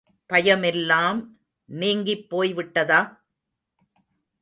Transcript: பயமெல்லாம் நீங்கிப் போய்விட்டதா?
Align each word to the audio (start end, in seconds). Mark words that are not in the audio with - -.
பயமெல்லாம் 0.29 1.19
நீங்கிப் 1.69 2.27
போய்விட்டதா? 2.29 3.01